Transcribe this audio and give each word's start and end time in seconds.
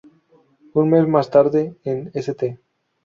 Un 0.73 0.89
mes 0.89 1.07
más 1.07 1.29
tarde, 1.29 1.77
en 1.83 2.09
St. 2.15 2.59